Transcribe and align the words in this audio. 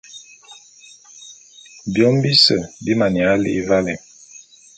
Biôm 1.93 2.15
bise 2.23 2.57
bi 2.83 2.93
maneya 2.99 3.33
li'i 3.43 3.61
valé. 3.69 3.95